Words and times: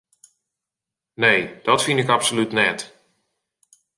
Nee, 1.21 1.49
dat 1.65 1.83
fyn 1.83 1.97
ik 2.03 2.09
absolút 2.15 2.51
net. 2.59 2.79